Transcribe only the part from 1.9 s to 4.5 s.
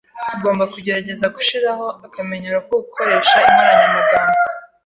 akamenyero ko gukoresha inkoranyamagambo.